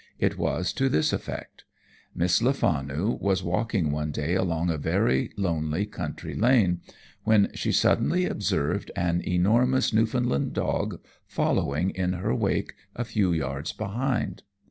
It 0.17 0.35
was 0.35 0.73
to 0.73 0.89
this 0.89 1.13
effect. 1.13 1.63
Miss 2.15 2.41
Lefanu 2.41 3.19
was 3.21 3.43
walking 3.43 3.91
one 3.91 4.09
day 4.09 4.33
along 4.33 4.71
a 4.71 4.77
very 4.79 5.31
lonely 5.37 5.85
country 5.85 6.33
lane, 6.33 6.81
when 7.23 7.51
she 7.53 7.71
suddenly 7.71 8.25
observed 8.25 8.89
an 8.95 9.21
enormous 9.23 9.93
Newfoundland 9.93 10.53
dog 10.53 10.99
following 11.27 11.91
in 11.91 12.13
her 12.13 12.33
wake 12.33 12.73
a 12.95 13.05
few 13.05 13.31
yards 13.31 13.73
behind. 13.73 14.41